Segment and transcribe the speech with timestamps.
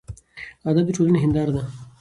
[0.69, 1.63] ادب د ټولنې هینداره ده.